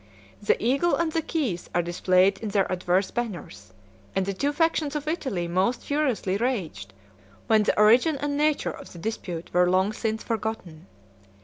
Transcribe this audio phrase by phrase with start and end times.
[0.41, 3.71] The eagle and the keys were displayed in their adverse banners;
[4.15, 6.91] and the two factions of Italy most furiously raged
[7.45, 10.87] when the origin and nature of the dispute were long since forgotten.